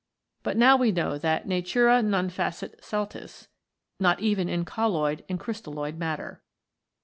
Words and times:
But 0.41 0.57
now 0.57 0.77
we 0.77 0.91
know 0.91 1.19
that 1.19 1.47
Natura 1.47 2.01
non 2.01 2.31
facit 2.31 2.83
saltus, 2.83 3.49
not 3.99 4.19
even 4.19 4.49
in 4.49 4.65
colloid 4.65 5.23
and 5.29 5.39
crystalloid 5.39 5.99
matter. 5.99 6.41